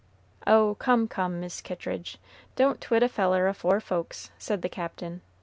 [0.47, 0.73] "Oh!
[0.79, 2.17] come, come, Mis' Kittridge,
[2.55, 5.21] don't twit a feller afore folks," said the Captain.